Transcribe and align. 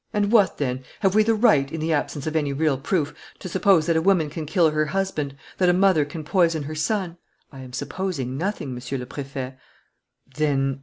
"And 0.13 0.31
what 0.31 0.57
then? 0.57 0.83
Have 1.01 1.13
we 1.13 1.21
the 1.21 1.35
right, 1.35 1.71
in 1.71 1.79
the 1.79 1.93
absence 1.93 2.25
of 2.25 2.35
any 2.35 2.51
real 2.53 2.75
proof, 2.75 3.13
to 3.37 3.47
suppose 3.47 3.85
that 3.85 3.95
a 3.95 4.01
woman 4.01 4.31
can 4.31 4.47
kill 4.47 4.71
her 4.71 4.85
husband, 4.87 5.35
that 5.59 5.69
a 5.69 5.73
mother 5.73 6.05
can 6.05 6.23
poison 6.23 6.63
her 6.63 6.73
son?" 6.73 7.17
"I 7.51 7.59
am 7.59 7.71
supposing 7.71 8.35
nothing, 8.35 8.73
Monsieur 8.73 8.97
le 8.97 9.05
Préfet." 9.05 9.57
"Then 10.37 10.79